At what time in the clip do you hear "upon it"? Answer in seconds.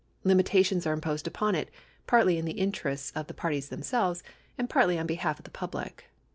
1.27-1.69